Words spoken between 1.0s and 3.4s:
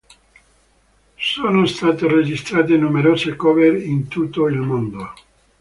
Sono state registrate numerose